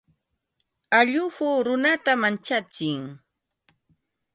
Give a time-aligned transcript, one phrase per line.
[0.97, 3.01] Alluqu runata manchatsin.